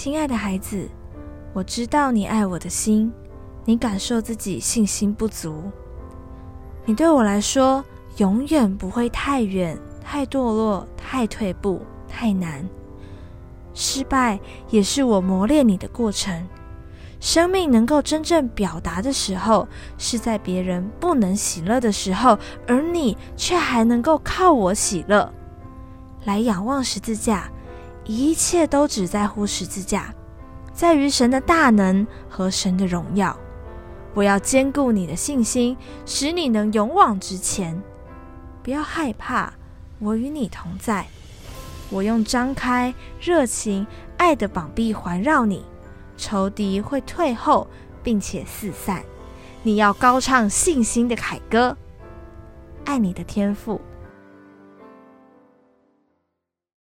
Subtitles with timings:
[0.00, 0.88] 亲爱的孩子，
[1.52, 3.12] 我知道你爱我的心，
[3.64, 5.60] 你感受自己信心不足。
[6.84, 7.84] 你对我来说，
[8.18, 12.64] 永远不会太远、太堕落、太退步、太难。
[13.74, 14.38] 失败
[14.70, 16.46] 也是我磨练你的过程。
[17.18, 19.66] 生命能够真正表达的时候，
[19.98, 22.38] 是在别人不能喜乐的时候，
[22.68, 25.34] 而你却还能够靠我喜乐。
[26.24, 27.50] 来仰望十字架，
[28.08, 30.14] 一切都只在乎十字架，
[30.72, 33.38] 在于神的大能和神的荣耀。
[34.14, 35.76] 我要坚固你的信心，
[36.06, 37.80] 使你能勇往直前。
[38.62, 39.52] 不要害怕，
[39.98, 41.06] 我与你同在。
[41.90, 45.64] 我用张开、热情、爱的膀臂环绕你。
[46.16, 47.68] 仇敌会退后，
[48.02, 49.04] 并且四散。
[49.62, 51.76] 你要高唱信心的凯歌。
[52.86, 53.78] 爱你的天赋